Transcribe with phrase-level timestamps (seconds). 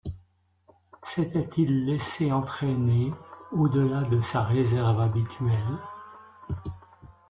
[1.03, 3.13] S’était-il laissé entraîner
[3.51, 5.77] au-delà de sa réserve habituelle?